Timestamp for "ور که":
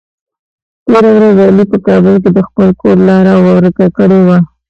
3.45-3.85